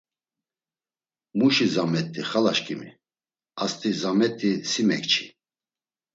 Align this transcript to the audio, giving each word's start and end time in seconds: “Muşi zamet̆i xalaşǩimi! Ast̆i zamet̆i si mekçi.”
“Muşi 1.37 1.65
zamet̆i 1.73 2.21
xalaşǩimi! 2.29 2.89
Ast̆i 3.63 3.91
zamet̆i 4.01 4.51
si 4.69 4.81
mekçi.” 4.87 5.25